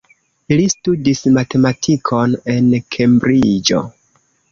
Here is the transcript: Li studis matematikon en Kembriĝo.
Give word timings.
Li 0.51 0.63
studis 0.73 1.19
matematikon 1.35 2.33
en 2.55 2.71
Kembriĝo. 2.97 3.83